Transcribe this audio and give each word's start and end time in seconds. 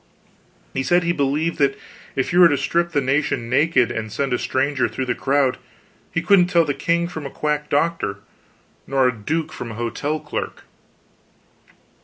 He 0.73 0.81
said 0.81 1.03
he 1.03 1.11
believed 1.11 1.59
that 1.59 1.77
if 2.15 2.33
you 2.33 2.39
were 2.39 2.47
to 2.49 2.57
strip 2.57 2.89
the 2.91 3.01
nation 3.01 3.51
naked 3.51 3.91
and 3.91 4.11
send 4.11 4.33
a 4.33 4.39
stranger 4.39 4.87
through 4.87 5.05
the 5.05 5.13
crowd, 5.13 5.59
he 6.11 6.23
couldn't 6.23 6.47
tell 6.47 6.65
the 6.65 6.73
king 6.73 7.07
from 7.07 7.27
a 7.27 7.29
quack 7.29 7.69
doctor, 7.69 8.17
nor 8.87 9.07
a 9.07 9.15
duke 9.15 9.51
from 9.51 9.73
a 9.73 9.75
hotel 9.75 10.19
clerk. 10.19 10.63